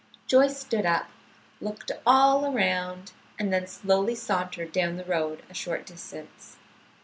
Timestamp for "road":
5.05-5.43